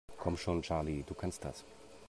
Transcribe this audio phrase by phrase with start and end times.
[0.17, 1.63] Komm schon, Charlie, du kannst das!